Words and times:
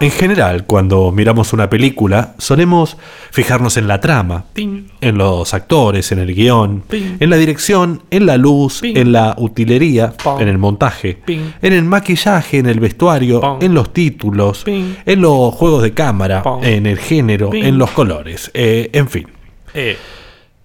En 0.00 0.10
general, 0.10 0.64
cuando 0.64 1.12
miramos 1.12 1.52
una 1.52 1.68
película, 1.68 2.34
solemos 2.38 2.96
fijarnos 3.30 3.76
en 3.76 3.86
la 3.86 4.00
trama, 4.00 4.46
en 4.56 5.18
los 5.18 5.52
actores, 5.52 6.10
en 6.10 6.20
el 6.20 6.34
guion, 6.34 6.84
en 6.90 7.28
la 7.28 7.36
dirección, 7.36 8.02
en 8.10 8.24
la 8.24 8.38
luz, 8.38 8.80
en 8.82 9.12
la 9.12 9.34
utilería, 9.36 10.14
en 10.38 10.48
el 10.48 10.56
montaje, 10.56 11.18
en 11.26 11.72
el 11.72 11.84
maquillaje, 11.84 12.58
en 12.58 12.66
el 12.66 12.80
vestuario, 12.80 13.58
en 13.60 13.74
los 13.74 13.92
títulos, 13.92 14.64
en 14.66 15.20
los 15.20 15.52
juegos 15.54 15.82
de 15.82 15.92
cámara, 15.92 16.42
en 16.62 16.86
el 16.86 16.98
género, 16.98 17.50
en 17.52 17.76
los 17.76 17.90
colores, 17.90 18.50
eh, 18.54 18.88
en 18.94 19.08
fin. 19.08 19.26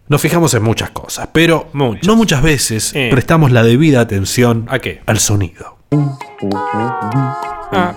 Nos 0.08 0.22
fijamos 0.22 0.54
en 0.54 0.62
muchas 0.64 0.92
cosas, 0.92 1.30
pero 1.32 1.68
Muchas. 1.74 2.06
no 2.08 2.16
muchas 2.16 2.42
veces 2.44 2.94
Eh. 2.96 3.08
prestamos 3.12 3.52
la 3.52 3.64
debida 3.64 4.02
atención 4.02 4.66
¿A 4.70 4.78
qué? 4.80 5.02
al 5.08 5.20
sonido. 5.20 5.78
ah, 7.71 7.96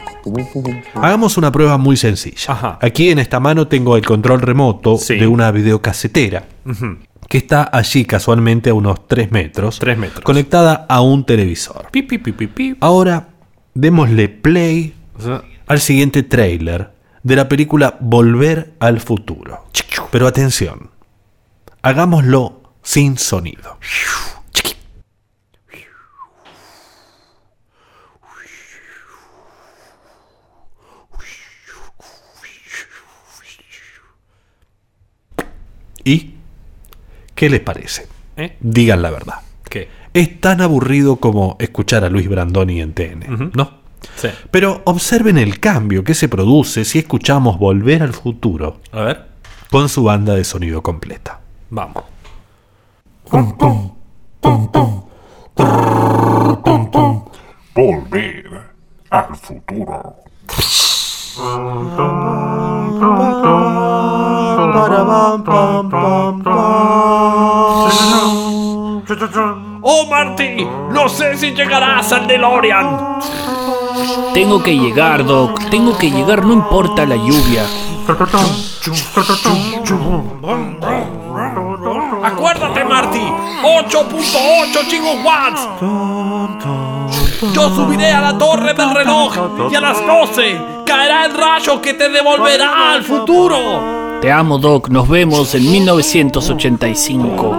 Hagamos 0.95 1.37
una 1.37 1.52
prueba 1.52 1.79
muy 1.79 1.96
sencilla. 1.96 2.52
Ajá. 2.52 2.79
Aquí 2.82 3.10
en 3.10 3.18
esta 3.18 3.41
mano 3.41 3.68
tengo 3.68 3.96
el 3.96 4.05
control 4.05 4.41
remoto 4.41 4.96
Sí. 4.98 5.16
de 5.16 5.27
una 5.27 5.51
videocasetera 5.51 6.45
que 7.29 7.38
está 7.38 7.68
allí 7.73 8.05
casualmente 8.05 8.70
a 8.70 8.74
unos 8.74 9.06
3 9.06 9.30
metros, 9.30 9.79
Tres 9.79 9.96
metros. 9.98 10.23
conectada 10.24 10.87
a 10.88 11.01
un 11.02 11.24
televisor. 11.24 11.88
Ahora 12.80 13.29
démosle 13.74 14.29
play 14.29 14.95
O 15.18 15.23
sea, 15.23 15.43
al 15.66 15.80
siguiente 15.80 16.23
tráiler 16.23 16.90
de 17.23 17.37
la 17.37 17.48
película 17.48 17.96
Volver 18.01 18.73
al 18.80 19.01
futuro. 19.01 19.65
Pero 20.10 20.27
atención, 20.27 20.90
hagámoslo 21.82 22.62
sin 22.82 23.18
sonido. 23.18 23.78
¿Y 36.04 36.34
qué 37.34 37.51
les 37.51 37.60
parece? 37.60 38.06
¿eh? 38.37 38.56
Digan 38.60 39.02
la 39.02 39.10
verdad. 39.10 39.34
¿Qué? 39.68 39.88
Es 40.15 40.40
tan 40.40 40.60
aburrido 40.60 41.16
como 41.16 41.56
escuchar 41.59 42.04
a 42.04 42.09
Luis 42.09 42.29
Brandoni 42.29 42.80
en 42.80 42.95
TN, 42.95 43.51
¿no? 43.54 43.79
Sí. 44.16 44.29
Pero 44.51 44.80
observen 44.84 45.38
el 45.38 45.60
cambio 45.60 46.04
que 46.04 46.15
se 46.15 46.29
produce 46.29 46.84
si 46.84 46.99
escuchamos 47.01 47.59
Volver 47.59 48.02
al 48.02 48.12
Futuro 48.15 48.80
A 48.93 49.02
ver. 49.02 49.26
con 49.71 49.88
su 49.88 50.04
banda 50.04 50.34
de 50.34 50.45
sonido 50.45 50.82
completa. 50.82 51.40
Vamos. 51.71 52.05
Volver 57.74 58.73
al 59.11 59.37
futuro. 59.37 60.15
¡Oh, 69.83 70.06
Marty! 70.11 70.66
No 70.91 71.09
sé 71.09 71.37
si 71.37 71.53
llegarás 71.53 72.12
al 72.12 72.27
DeLorean. 72.27 73.19
Tengo 74.33 74.62
que 74.62 74.77
llegar, 74.77 75.25
Doc. 75.25 75.69
Tengo 75.71 75.97
que 75.97 76.11
llegar, 76.11 76.44
no 76.44 76.53
importa 76.53 77.05
la 77.05 77.16
lluvia. 77.16 77.65
Acuérdate, 82.49 82.84
Marty. 82.84 83.21
8.8 83.62 84.84
gigawatts. 84.88 85.69
Yo 87.53 87.75
subiré 87.75 88.10
a 88.10 88.22
la 88.22 88.38
torre 88.38 88.72
del 88.72 88.94
reloj 88.94 89.71
y 89.71 89.75
a 89.75 89.81
las 89.82 89.99
12 90.06 90.59
caerá 90.87 91.27
el 91.27 91.34
rayo 91.34 91.82
que 91.82 91.93
te 91.93 92.09
devolverá 92.09 92.93
al 92.93 93.03
futuro. 93.05 94.21
Te 94.22 94.32
amo, 94.32 94.56
Doc. 94.56 94.89
Nos 94.89 95.06
vemos 95.09 95.55
en 95.55 95.71
1985. 95.71 97.53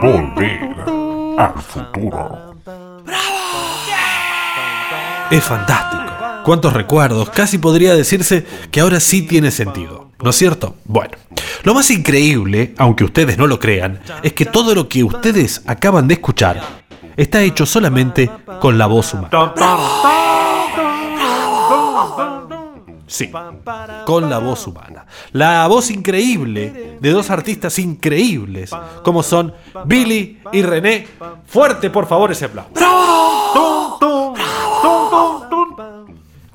Volver 0.00 0.76
al 1.36 1.54
futuro. 1.60 2.54
Es 5.30 5.42
fantástico. 5.42 6.04
Cuántos 6.44 6.72
recuerdos. 6.72 7.30
Casi 7.30 7.58
podría 7.58 7.96
decirse 7.96 8.46
que 8.70 8.80
ahora 8.80 9.00
sí 9.00 9.22
tiene 9.22 9.50
sentido. 9.50 10.03
¿No 10.22 10.30
es 10.30 10.36
cierto? 10.36 10.76
Bueno, 10.84 11.12
lo 11.62 11.74
más 11.74 11.90
increíble, 11.90 12.74
aunque 12.78 13.04
ustedes 13.04 13.36
no 13.36 13.46
lo 13.46 13.58
crean, 13.58 14.00
es 14.22 14.32
que 14.32 14.46
todo 14.46 14.74
lo 14.74 14.88
que 14.88 15.04
ustedes 15.04 15.62
acaban 15.66 16.08
de 16.08 16.14
escuchar 16.14 16.62
está 17.16 17.42
hecho 17.42 17.66
solamente 17.66 18.30
con 18.60 18.78
la 18.78 18.86
voz 18.86 19.14
humana. 19.14 19.30
Sí, 23.06 23.30
con 24.06 24.28
la 24.30 24.38
voz 24.38 24.66
humana. 24.66 25.06
La 25.32 25.66
voz 25.68 25.90
increíble 25.90 26.96
de 27.00 27.10
dos 27.10 27.30
artistas 27.30 27.78
increíbles, 27.78 28.70
como 29.02 29.22
son 29.22 29.54
Billy 29.84 30.40
y 30.52 30.62
René. 30.62 31.06
Fuerte, 31.46 31.90
por 31.90 32.06
favor, 32.06 32.32
ese 32.32 32.46
aplauso. 32.46 32.72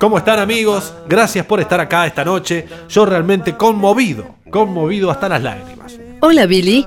¿Cómo 0.00 0.16
están 0.16 0.38
amigos? 0.38 0.94
Gracias 1.06 1.44
por 1.44 1.60
estar 1.60 1.78
acá 1.78 2.06
esta 2.06 2.24
noche. 2.24 2.66
Yo 2.88 3.04
realmente 3.04 3.54
conmovido, 3.54 4.36
conmovido 4.48 5.10
hasta 5.10 5.28
las 5.28 5.42
lágrimas. 5.42 5.98
Hola 6.20 6.46
Billy. 6.46 6.86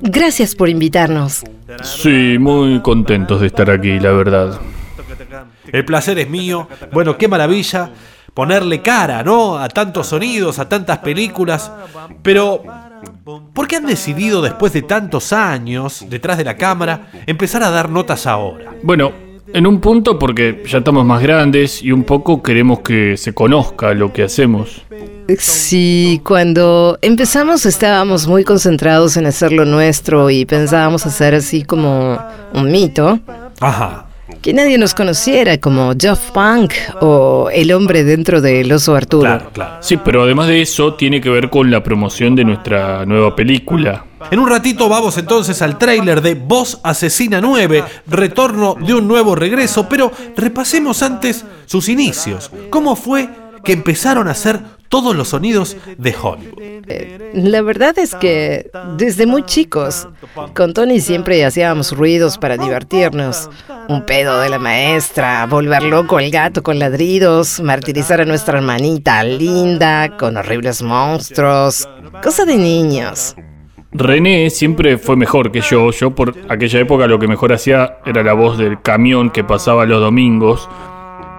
Gracias 0.00 0.54
por 0.54 0.68
invitarnos. 0.68 1.42
Sí, 1.82 2.36
muy 2.38 2.78
contentos 2.82 3.40
de 3.40 3.48
estar 3.48 3.68
aquí, 3.68 3.98
la 3.98 4.12
verdad. 4.12 4.60
El 5.72 5.84
placer 5.84 6.20
es 6.20 6.30
mío. 6.30 6.68
Bueno, 6.92 7.18
qué 7.18 7.26
maravilla 7.26 7.90
ponerle 8.32 8.80
cara, 8.80 9.24
¿no? 9.24 9.58
A 9.58 9.68
tantos 9.68 10.06
sonidos, 10.06 10.60
a 10.60 10.68
tantas 10.68 10.98
películas. 10.98 11.72
Pero, 12.22 12.62
¿por 13.54 13.66
qué 13.66 13.74
han 13.74 13.86
decidido 13.86 14.40
después 14.40 14.72
de 14.72 14.82
tantos 14.82 15.32
años 15.32 16.04
detrás 16.08 16.38
de 16.38 16.44
la 16.44 16.56
cámara 16.56 17.10
empezar 17.26 17.64
a 17.64 17.70
dar 17.70 17.90
notas 17.90 18.24
ahora? 18.24 18.72
Bueno, 18.84 19.25
en 19.52 19.66
un 19.66 19.80
punto 19.80 20.18
porque 20.18 20.62
ya 20.66 20.78
estamos 20.78 21.04
más 21.04 21.22
grandes 21.22 21.82
y 21.82 21.92
un 21.92 22.04
poco 22.04 22.42
queremos 22.42 22.80
que 22.80 23.16
se 23.16 23.32
conozca 23.32 23.94
lo 23.94 24.12
que 24.12 24.22
hacemos. 24.22 24.82
Sí, 25.38 26.20
cuando 26.24 26.98
empezamos 27.02 27.66
estábamos 27.66 28.26
muy 28.26 28.44
concentrados 28.44 29.16
en 29.16 29.26
hacer 29.26 29.52
lo 29.52 29.64
nuestro 29.64 30.30
y 30.30 30.44
pensábamos 30.44 31.06
hacer 31.06 31.34
así 31.34 31.62
como 31.64 32.18
un 32.54 32.70
mito. 32.70 33.18
Ajá. 33.60 34.06
Que 34.42 34.52
nadie 34.52 34.78
nos 34.78 34.94
conociera 34.94 35.58
como 35.58 35.92
Jeff 35.98 36.30
Punk 36.30 36.72
o 37.00 37.48
el 37.52 37.72
hombre 37.72 38.04
dentro 38.04 38.40
del 38.40 38.70
oso 38.72 38.94
Arturo. 38.94 39.22
Claro, 39.22 39.50
claro. 39.52 39.76
Sí, 39.80 39.96
pero 39.96 40.22
además 40.22 40.48
de 40.48 40.62
eso 40.62 40.94
tiene 40.94 41.20
que 41.20 41.30
ver 41.30 41.50
con 41.50 41.70
la 41.70 41.82
promoción 41.82 42.34
de 42.34 42.44
nuestra 42.44 43.04
nueva 43.06 43.34
película. 43.34 44.04
En 44.30 44.38
un 44.38 44.48
ratito 44.48 44.88
vamos 44.88 45.18
entonces 45.18 45.60
al 45.62 45.78
tráiler 45.78 46.20
de 46.22 46.34
Voz 46.34 46.80
Asesina 46.82 47.40
9, 47.40 47.84
retorno 48.06 48.74
de 48.74 48.94
un 48.94 49.06
nuevo 49.06 49.34
regreso, 49.34 49.88
pero 49.88 50.10
repasemos 50.36 51.02
antes 51.02 51.44
sus 51.66 51.88
inicios. 51.88 52.50
¿Cómo 52.70 52.96
fue 52.96 53.28
que 53.62 53.72
empezaron 53.72 54.28
a 54.28 54.32
hacer 54.32 54.60
todos 54.88 55.14
los 55.14 55.28
sonidos 55.28 55.76
de 55.98 56.14
Hollywood? 56.20 56.62
Eh, 56.88 57.32
La 57.34 57.60
verdad 57.60 57.98
es 57.98 58.14
que 58.14 58.70
desde 58.96 59.26
muy 59.26 59.44
chicos, 59.44 60.08
con 60.54 60.72
Tony 60.72 61.00
siempre 61.00 61.44
hacíamos 61.44 61.92
ruidos 61.92 62.38
para 62.38 62.56
divertirnos. 62.56 63.50
Un 63.88 64.06
pedo 64.06 64.40
de 64.40 64.48
la 64.48 64.58
maestra, 64.58 65.46
volver 65.46 65.82
loco 65.82 66.18
al 66.18 66.30
gato 66.30 66.62
con 66.62 66.78
ladridos, 66.78 67.60
martirizar 67.60 68.20
a 68.20 68.24
nuestra 68.24 68.58
hermanita 68.58 69.22
linda 69.24 70.16
con 70.16 70.36
horribles 70.36 70.82
monstruos. 70.82 71.88
Cosa 72.22 72.44
de 72.44 72.56
niños. 72.56 73.34
René 73.98 74.50
siempre 74.50 74.98
fue 74.98 75.16
mejor 75.16 75.50
que 75.50 75.62
yo. 75.62 75.90
Yo 75.90 76.10
por 76.10 76.34
aquella 76.48 76.80
época 76.80 77.06
lo 77.06 77.18
que 77.18 77.26
mejor 77.26 77.52
hacía 77.52 77.98
era 78.04 78.22
la 78.22 78.34
voz 78.34 78.58
del 78.58 78.82
camión 78.82 79.30
que 79.30 79.42
pasaba 79.42 79.86
los 79.86 80.00
domingos. 80.00 80.68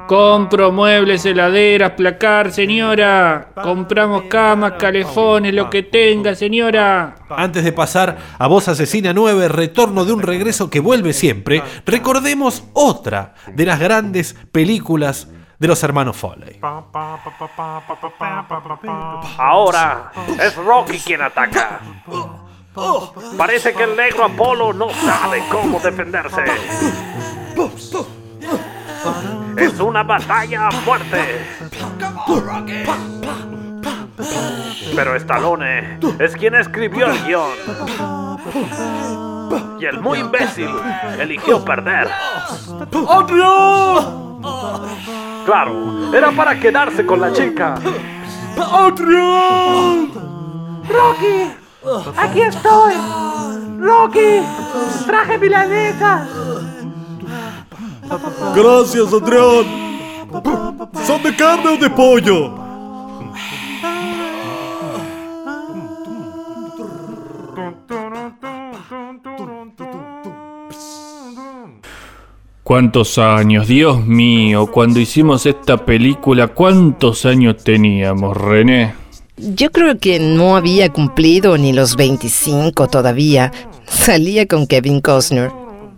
Compro 0.08 0.72
muebles, 0.72 1.26
heladeras, 1.26 1.92
placar, 1.92 2.52
señora. 2.52 3.50
Compramos 3.62 4.24
camas, 4.24 4.74
calefones, 4.80 5.54
lo 5.54 5.70
que 5.70 5.84
tenga, 5.84 6.34
señora. 6.34 7.16
Antes 7.30 7.64
de 7.64 7.74
pasar 7.74 8.18
a 8.40 8.48
Voz 8.48 8.70
Asesina 8.70 9.14
9, 9.14 9.50
retorno 9.50 10.06
de 10.06 10.14
un 10.14 10.22
regreso 10.22 10.70
que 10.70 10.80
vuelve 10.80 11.12
siempre, 11.12 11.62
recordemos 11.86 12.64
otra 12.74 13.36
de 13.54 13.66
las 13.66 13.80
grandes 13.80 14.34
películas 14.52 15.28
de 15.60 15.68
los 15.68 15.84
hermanos 15.84 16.16
Foley. 16.16 16.60
Ahora 19.38 20.12
es 20.42 20.56
Rocky 20.56 21.00
quien 21.00 21.22
ataca. 21.22 21.82
Parece 23.38 23.74
que 23.74 23.84
el 23.84 23.96
negro 23.96 24.26
Apolo 24.26 24.74
no 24.74 24.90
sabe 24.90 25.44
cómo 25.50 25.80
defenderse. 25.80 26.44
Es 29.58 29.80
una 29.80 30.04
batalla 30.04 30.68
a 30.68 30.72
muerte. 30.82 31.46
Pero 34.96 35.16
Stallone 35.16 36.00
es 36.20 36.36
quien 36.36 36.56
escribió 36.56 37.08
el 37.08 37.24
guion. 37.24 37.50
Y 39.80 39.86
el 39.86 40.00
muy 40.00 40.20
imbécil 40.20 40.70
eligió 41.20 41.64
perder. 41.64 42.10
¡Adrián! 43.10 44.42
Claro, 45.46 46.14
era 46.14 46.32
para 46.32 46.60
quedarse 46.60 47.06
con 47.06 47.22
la 47.22 47.32
chica. 47.32 47.76
¡Adrián! 48.58 50.12
Rocky, 50.90 51.52
aquí 52.18 52.42
estoy. 52.42 52.94
Rocky, 53.80 54.42
traje 55.06 55.38
milanesa. 55.38 56.28
Gracias, 58.56 59.14
Adrián. 59.14 59.66
¿Son 61.06 61.24
de 61.24 61.36
carne 61.36 61.70
o 61.70 61.78
de 61.78 61.90
pollo? 61.90 62.68
¿Cuántos 72.64 73.18
años? 73.18 73.68
Dios 73.68 74.06
mío, 74.06 74.68
cuando 74.68 75.00
hicimos 75.00 75.46
esta 75.46 75.78
película, 75.78 76.50
¿cuántos 76.50 77.26
años 77.26 77.64
teníamos, 77.64 78.36
René? 78.36 79.07
Yo 79.38 79.72
creo 79.72 80.00
que 80.00 80.20
no 80.20 80.56
había 80.56 80.92
cumplido 80.92 81.58
ni 81.60 81.72
los 81.72 81.96
25 81.96 82.88
todavía. 82.88 83.52
Salía 83.88 84.48
con 84.48 84.66
Kevin 84.66 85.00
Costner. 85.00 85.52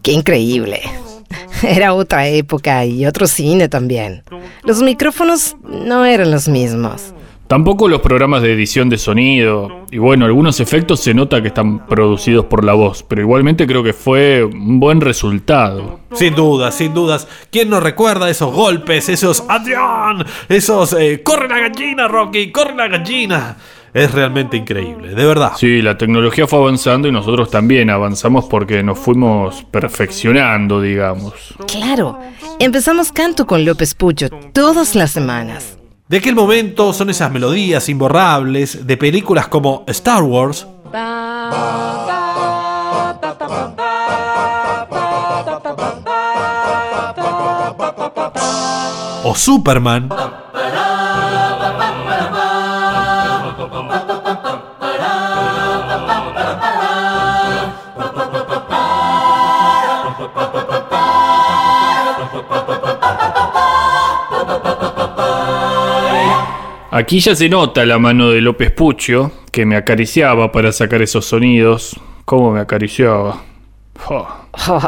Qué 0.03 0.11
increíble. 0.11 0.81
Era 1.63 1.93
otra 1.93 2.27
época 2.27 2.85
y 2.85 3.05
otro 3.05 3.27
cine 3.27 3.69
también. 3.69 4.23
Los 4.63 4.81
micrófonos 4.81 5.55
no 5.63 6.03
eran 6.05 6.31
los 6.31 6.49
mismos. 6.49 7.13
Tampoco 7.49 7.87
los 7.87 8.01
programas 8.01 8.43
de 8.43 8.53
edición 8.53 8.89
de 8.89 8.99
sonido. 8.99 9.87
Y 9.89 9.97
bueno, 9.97 10.25
algunos 10.25 10.59
efectos 10.59 10.99
se 10.99 11.15
nota 11.15 11.41
que 11.41 11.47
están 11.47 11.87
producidos 11.87 12.45
por 12.45 12.63
la 12.63 12.73
voz, 12.73 13.01
pero 13.01 13.21
igualmente 13.21 13.65
creo 13.65 13.81
que 13.81 13.91
fue 13.91 14.43
un 14.43 14.79
buen 14.79 15.01
resultado. 15.01 15.99
Sin 16.13 16.35
dudas, 16.35 16.75
sin 16.75 16.93
dudas. 16.93 17.27
¿Quién 17.51 17.71
no 17.71 17.79
recuerda 17.79 18.29
esos 18.29 18.53
golpes, 18.53 19.09
esos 19.09 19.43
Adrián, 19.47 20.23
esos 20.47 20.93
eh, 20.93 21.23
corre 21.23 21.49
la 21.49 21.57
gallina, 21.57 22.07
Rocky, 22.07 22.51
corre 22.51 22.75
la 22.75 22.87
gallina? 22.87 23.57
Es 23.95 24.11
realmente 24.11 24.55
increíble, 24.55 25.15
de 25.15 25.25
verdad. 25.25 25.53
Sí, 25.57 25.81
la 25.81 25.97
tecnología 25.97 26.45
fue 26.45 26.59
avanzando 26.59 27.07
y 27.07 27.11
nosotros 27.11 27.49
también 27.49 27.89
avanzamos 27.89 28.45
porque 28.45 28.83
nos 28.83 28.99
fuimos 28.99 29.63
perfeccionando, 29.71 30.81
digamos. 30.81 31.55
Claro, 31.65 32.19
empezamos 32.59 33.11
canto 33.11 33.47
con 33.47 33.65
López 33.65 33.95
Pucho 33.95 34.29
todas 34.53 34.93
las 34.93 35.09
semanas. 35.09 35.78
De 36.09 36.17
aquel 36.17 36.33
momento 36.33 36.91
son 36.91 37.11
esas 37.11 37.31
melodías 37.31 37.87
imborrables 37.87 38.87
de 38.87 38.97
películas 38.97 39.47
como 39.47 39.83
Star 39.85 40.23
Wars 40.23 40.65
o 49.23 49.35
Superman. 49.35 50.09
Aquí 66.99 67.21
ya 67.21 67.33
se 67.33 67.47
nota 67.47 67.85
la 67.85 67.97
mano 67.97 68.29
de 68.29 68.41
López 68.41 68.71
Puccio, 68.71 69.31
que 69.53 69.65
me 69.65 69.77
acariciaba 69.77 70.51
para 70.51 70.73
sacar 70.73 71.01
esos 71.01 71.23
sonidos. 71.23 71.95
¿Cómo 72.25 72.51
me 72.51 72.59
acariciaba? 72.59 73.41
Oh. 74.09 74.27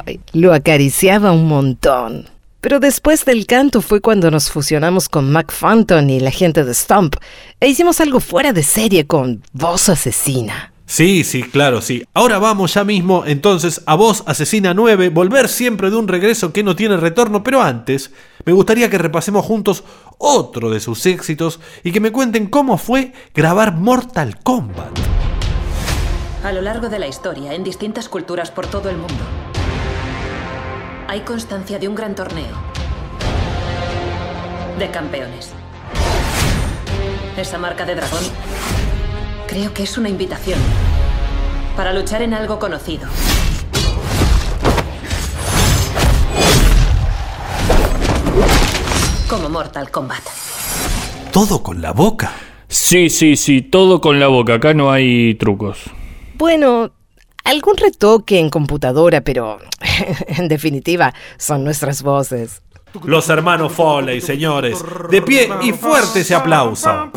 Ay, 0.05 0.19
lo 0.33 0.53
acariciaba 0.53 1.31
un 1.31 1.47
montón. 1.47 2.29
Pero 2.59 2.81
después 2.81 3.23
del 3.23 3.45
canto 3.45 3.81
fue 3.81 4.01
cuando 4.01 4.29
nos 4.29 4.51
fusionamos 4.51 5.07
con 5.07 5.31
Mac 5.31 5.53
Phantom 5.57 6.09
y 6.09 6.19
la 6.19 6.31
gente 6.31 6.65
de 6.65 6.73
Stomp 6.73 7.15
e 7.61 7.69
hicimos 7.69 8.01
algo 8.01 8.19
fuera 8.19 8.51
de 8.51 8.63
serie 8.63 9.07
con 9.07 9.41
Voz 9.53 9.87
Asesina. 9.87 10.73
Sí, 10.87 11.23
sí, 11.23 11.43
claro, 11.43 11.79
sí. 11.79 12.03
Ahora 12.13 12.39
vamos 12.39 12.73
ya 12.73 12.83
mismo 12.83 13.23
entonces 13.25 13.81
a 13.85 13.95
Voz 13.95 14.25
Asesina 14.25 14.73
9, 14.73 15.07
volver 15.07 15.47
siempre 15.47 15.89
de 15.89 15.95
un 15.95 16.09
regreso 16.09 16.51
que 16.51 16.61
no 16.61 16.75
tiene 16.75 16.97
retorno, 16.97 17.41
pero 17.41 17.61
antes 17.61 18.11
me 18.45 18.53
gustaría 18.53 18.89
que 18.89 18.97
repasemos 18.97 19.45
juntos 19.45 19.83
otro 20.17 20.69
de 20.69 20.79
sus 20.79 21.05
éxitos 21.05 21.59
y 21.83 21.91
que 21.91 21.99
me 21.99 22.11
cuenten 22.11 22.47
cómo 22.47 22.77
fue 22.77 23.13
grabar 23.33 23.73
Mortal 23.73 24.39
Kombat. 24.39 24.97
A 26.43 26.51
lo 26.51 26.61
largo 26.61 26.89
de 26.89 26.99
la 26.99 27.07
historia, 27.07 27.53
en 27.53 27.63
distintas 27.63 28.09
culturas 28.09 28.49
por 28.51 28.67
todo 28.67 28.89
el 28.89 28.97
mundo, 28.97 29.23
hay 31.07 31.21
constancia 31.21 31.77
de 31.77 31.87
un 31.87 31.95
gran 31.95 32.15
torneo 32.15 32.55
de 34.79 34.89
campeones. 34.89 35.51
Esa 37.37 37.57
marca 37.57 37.85
de 37.85 37.95
dragón 37.95 38.23
creo 39.47 39.73
que 39.73 39.83
es 39.83 39.97
una 39.97 40.09
invitación 40.09 40.59
para 41.75 41.93
luchar 41.93 42.21
en 42.21 42.33
algo 42.33 42.57
conocido. 42.57 43.07
Como 49.31 49.47
Mortal 49.47 49.89
Kombat. 49.89 50.23
Todo 51.31 51.63
con 51.63 51.81
la 51.81 51.93
boca. 51.93 52.33
Sí, 52.67 53.09
sí, 53.09 53.37
sí, 53.37 53.61
todo 53.61 54.01
con 54.01 54.19
la 54.19 54.27
boca. 54.27 54.55
Acá 54.55 54.73
no 54.73 54.91
hay 54.91 55.35
trucos. 55.35 55.79
Bueno, 56.33 56.91
algún 57.45 57.77
retoque 57.77 58.39
en 58.39 58.49
computadora, 58.49 59.21
pero 59.21 59.59
en 60.27 60.49
definitiva 60.49 61.13
son 61.37 61.63
nuestras 61.63 62.03
voces. 62.03 62.61
Los 63.05 63.29
hermanos 63.29 63.71
Foley, 63.71 64.19
señores. 64.19 64.83
De 65.09 65.21
pie 65.21 65.49
y 65.61 65.71
fuerte 65.71 66.19
ese 66.19 66.35
aplauso. 66.35 67.09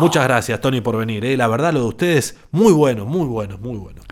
Muchas 0.00 0.24
gracias, 0.24 0.60
Tony, 0.60 0.82
por 0.82 0.98
venir. 0.98 1.24
¿eh? 1.24 1.34
La 1.38 1.48
verdad, 1.48 1.72
lo 1.72 1.80
de 1.80 1.86
ustedes, 1.86 2.36
muy 2.50 2.74
bueno, 2.74 3.06
muy 3.06 3.26
bueno, 3.26 3.56
muy 3.56 3.78
bueno. 3.78 4.03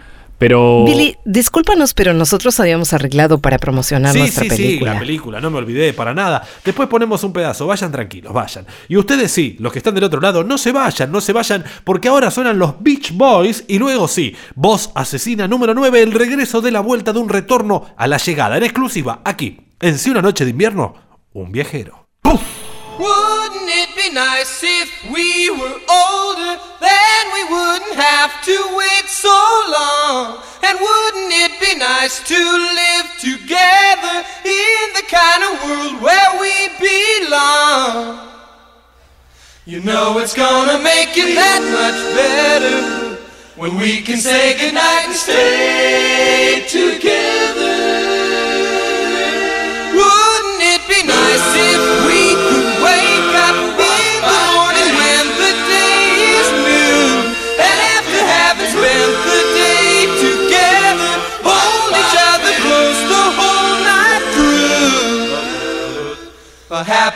Pero. 0.43 0.85
Billy, 0.85 1.17
discúlpanos, 1.25 1.95
pero 1.95 2.13
nosotros 2.15 2.59
habíamos 2.59 2.93
arreglado 2.93 3.39
para 3.39 3.59
promocionar 3.59 4.13
Sí, 4.13 4.19
nuestra 4.19 4.43
sí, 4.43 4.51
sí, 4.51 4.57
película. 4.57 4.95
la 4.95 4.99
película, 4.99 5.41
no 5.41 5.51
me 5.53 5.59
olvidé 5.59 5.93
para 5.93 6.15
nada. 6.15 6.43
Después 6.65 6.89
ponemos 6.89 7.23
un 7.23 7.33
pedazo, 7.33 7.69
vayan 7.69 7.93
tranquilos, 7.93 8.33
vayan. 8.33 8.67
Y 8.89 8.97
ustedes 8.97 9.31
sí, 9.31 9.55
los 9.61 9.73
que 9.73 9.79
están 9.79 9.95
del 9.95 10.03
otro 10.03 10.21
lado, 10.21 10.43
no 10.43 10.59
se 10.59 10.73
vayan, 10.73 11.13
no 11.13 11.21
se 11.21 11.33
vayan, 11.33 11.65
porque 11.85 12.09
ahora 12.09 12.33
suenan 12.33 12.59
los 12.59 12.75
Beach 12.83 13.13
Boys 13.13 13.63
y 13.69 13.79
luego 13.79 14.09
sí, 14.09 14.35
Voz 14.57 14.91
Asesina 14.97 15.47
número 15.47 15.75
9, 15.75 16.03
el 16.03 16.11
regreso 16.11 16.61
de 16.61 16.73
la 16.73 16.81
vuelta 16.81 17.13
de 17.13 17.21
un 17.21 17.29
retorno 17.29 17.95
a 17.97 18.09
la 18.09 18.17
llegada, 18.17 18.57
en 18.57 18.65
exclusiva, 18.65 19.21
aquí, 19.25 19.61
en 19.79 19.97
Si 19.97 20.11
una 20.11 20.23
noche 20.23 20.45
de 20.45 20.51
invierno, 20.51 20.95
un 21.35 21.53
viajero. 21.53 22.09
Wouldn't 22.25 23.71
it 23.71 23.95
be 23.97 24.11
nice 24.13 24.63
if 24.63 24.91
we 25.11 25.51
were 25.51 25.79
older? 25.89 26.59
Then 26.81 27.25
we 27.33 27.45
wouldn't 27.55 27.97
have 27.97 28.33
to 28.45 28.77
wait 28.77 28.92
And 30.67 30.75
wouldn't 30.79 31.33
it 31.45 31.53
be 31.61 31.73
nice 31.79 32.23
to 32.33 32.41
live 32.81 33.09
together 33.19 34.17
in 34.45 34.85
the 34.99 35.07
kind 35.09 35.43
of 35.49 35.53
world 35.65 36.03
where 36.03 36.33
we 36.41 36.55
belong? 36.79 38.29
You 39.65 39.81
know 39.81 40.19
it's 40.19 40.35
gonna 40.35 40.79
make 40.83 41.17
it 41.17 41.35
that 41.37 41.63
much 41.81 42.01
better 42.19 43.17
when 43.57 43.79
we 43.79 44.01
can 44.01 44.17
say 44.19 44.59
goodnight 44.59 45.07
and 45.07 45.15
stay 45.15 46.65
together. 46.69 47.12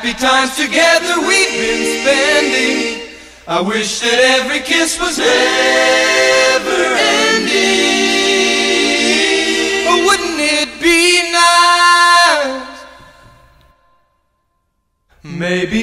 Happy 0.06 0.18
times 0.20 0.56
together 0.56 1.18
we've 1.26 1.50
been 1.50 2.00
spending. 2.00 3.02
I 3.48 3.60
wish 3.60 4.00
that 4.00 4.18
every 4.38 4.60
kiss 4.60 5.00
was 5.00 5.18
never 5.18 5.26
ending. 7.26 7.56
But 9.86 10.04
wouldn't 10.06 10.38
it 10.38 10.80
be 10.80 11.32
nice? 11.32 12.84
Maybe 15.24 15.80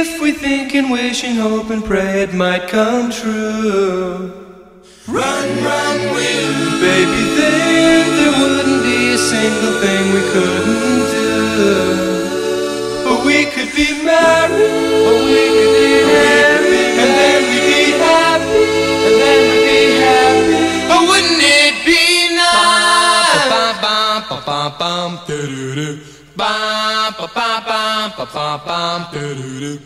if 0.00 0.20
we 0.20 0.32
think 0.32 0.74
and 0.74 0.90
wish 0.90 1.24
and 1.24 1.38
hope 1.38 1.70
and 1.70 1.82
pray 1.84 2.22
it 2.24 2.34
might 2.34 2.68
come 2.68 3.10
true. 3.10 4.32
Run, 5.08 5.64
run, 5.64 5.98
will. 6.14 6.80
Baby, 6.80 7.22
then 7.36 8.16
there 8.18 8.32
wouldn't 8.38 8.82
be 8.82 9.12
a 9.12 9.18
single 9.18 9.80
thing 9.80 10.12
we 10.12 10.20
couldn't 10.32 11.06
do. 11.10 12.05
Could 13.56 13.72
be 13.74 14.04
married, 14.04 14.52
or 15.08 15.16
we 15.24 15.42
could 15.56 15.72
be 15.80 15.88
happy, 16.12 16.82
and 17.00 17.10
then 17.18 17.40
we'd 17.48 17.66
be 17.72 17.84
happy, 17.96 18.64
and 19.06 19.16
then 19.22 19.40
we'd 19.48 19.64
be 19.64 19.80
happy. 20.04 20.60
But 20.88 21.00
wouldn't 21.08 21.40
it 21.40 21.74
be 21.86 22.02
bum 24.46 24.72
bum 24.78 25.20
doo-doo-doo. 25.26 26.00
Bum 26.36 27.14
ba 27.18 27.26
bum 27.34 27.62
bum 27.66 28.12
ba 28.16 28.26
bum 28.34 28.60
bum 28.66 29.06
doo-doo-doo. 29.12 29.80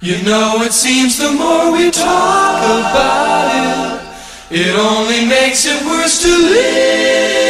You 0.00 0.22
know 0.22 0.62
it 0.62 0.72
seems 0.72 1.16
the 1.16 1.32
more 1.32 1.72
we 1.72 1.90
talk 1.90 2.62
about 2.62 3.48
it, 4.50 4.60
it 4.60 4.74
only 4.76 5.24
makes 5.26 5.64
it 5.64 5.82
worse 5.86 6.20
to 6.22 6.28
live 6.28 7.41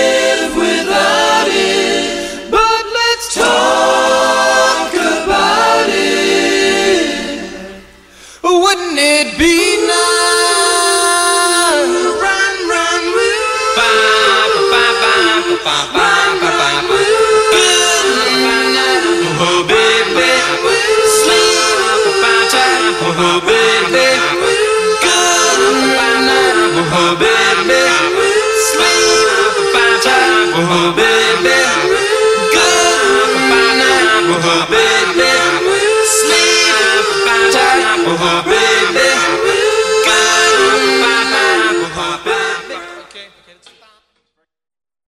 Oh 30.74 30.94
it. 30.96 31.11